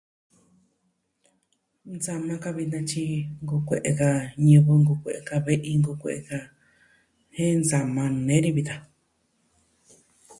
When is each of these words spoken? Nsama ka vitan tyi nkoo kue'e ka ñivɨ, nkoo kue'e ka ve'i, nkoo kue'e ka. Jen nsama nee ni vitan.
Nsama 1.95 2.33
ka 2.43 2.49
vitan 2.57 2.85
tyi 2.89 3.05
nkoo 3.41 3.61
kue'e 3.67 3.91
ka 3.99 4.09
ñivɨ, 4.45 4.71
nkoo 4.81 4.99
kue'e 5.01 5.19
ka 5.27 5.35
ve'i, 5.45 5.71
nkoo 5.79 5.99
kue'e 6.01 6.19
ka. 6.29 6.39
Jen 7.35 7.55
nsama 7.61 8.03
nee 8.27 8.41
ni 8.41 8.49
vitan. 8.57 8.81